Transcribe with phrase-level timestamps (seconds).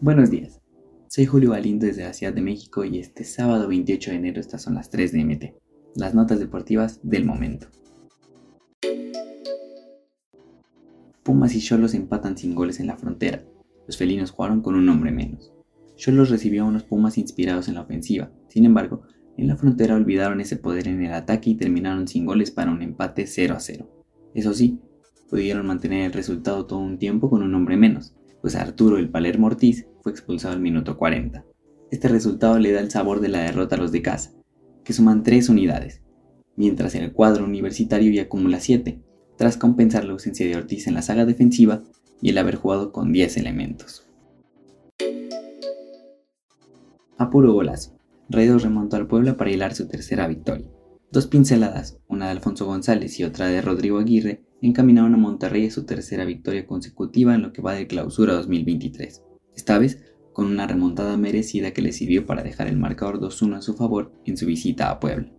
[0.00, 0.60] Buenos días,
[1.08, 4.62] soy Julio Galindo desde la Ciudad de México y este sábado 28 de enero estas
[4.62, 5.44] son las 3 de MT,
[5.96, 7.66] las notas deportivas del momento.
[11.24, 13.42] Pumas y Cholos empatan sin goles en la frontera.
[13.88, 15.52] Los felinos jugaron con un hombre menos.
[15.96, 18.30] Cholos recibió a unos Pumas inspirados en la ofensiva.
[18.48, 19.02] Sin embargo,
[19.36, 22.82] en la frontera olvidaron ese poder en el ataque y terminaron sin goles para un
[22.82, 23.88] empate 0 a 0.
[24.34, 24.78] Eso sí,
[25.28, 29.46] pudieron mantener el resultado todo un tiempo con un hombre menos, pues Arturo el Palermo
[29.46, 31.44] Ortiz fue expulsado al minuto 40.
[31.90, 34.32] Este resultado le da el sabor de la derrota a los de casa,
[34.84, 36.02] que suman 3 unidades,
[36.56, 39.00] mientras el cuadro universitario ya acumula 7,
[39.36, 41.82] tras compensar la ausencia de Ortiz en la saga defensiva
[42.20, 44.06] y el haber jugado con 10 elementos.
[47.18, 47.98] A puro golazo,
[48.28, 50.66] Raiders remontó al Puebla para hilar su tercera victoria.
[51.12, 55.70] Dos pinceladas, una de Alfonso González y otra de Rodrigo Aguirre, encaminaron a Monterrey a
[55.70, 59.22] su tercera victoria consecutiva en lo que va de clausura 2023
[59.56, 63.62] esta vez con una remontada merecida que le sirvió para dejar el marcador 2-1 a
[63.62, 65.32] su favor en su visita a Puebla.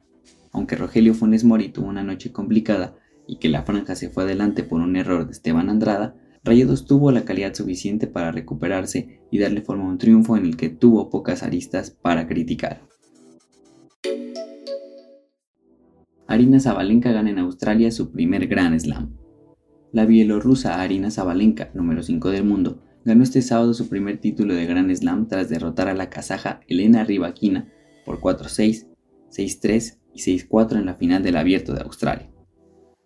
[0.52, 4.64] Aunque Rogelio Funes Mori tuvo una noche complicada y que la franja se fue adelante
[4.64, 9.62] por un error de Esteban Andrada, Rayados tuvo la calidad suficiente para recuperarse y darle
[9.62, 12.82] forma a un triunfo en el que tuvo pocas aristas para criticar.
[16.38, 19.10] Arina Zabalenka gana en Australia su primer Grand Slam.
[19.92, 24.68] La bielorrusa Arina Zabalenka, número 5 del mundo, ganó este sábado su primer título de
[24.68, 27.74] Grand Slam tras derrotar a la kazaja Elena Rybakina
[28.06, 28.86] por 4-6,
[29.32, 32.30] 6-3 y 6-4 en la final del Abierto de Australia.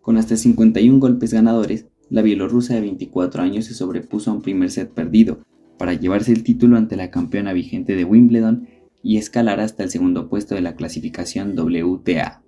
[0.02, 4.72] Con hasta 51 golpes ganadores, la bielorrusa de 24 años se sobrepuso a un primer
[4.72, 5.40] set perdido
[5.78, 8.68] para llevarse el título ante la campeona vigente de Wimbledon
[9.02, 12.41] y escalar hasta el segundo puesto de la clasificación WTA.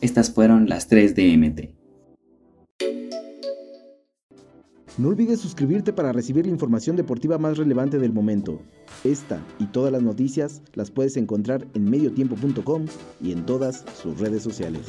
[0.00, 1.76] Estas fueron las 3 de MT.
[4.98, 8.60] No olvides suscribirte para recibir la información deportiva más relevante del momento.
[9.04, 12.86] Esta y todas las noticias las puedes encontrar en mediotiempo.com
[13.22, 14.86] y en todas sus redes sociales.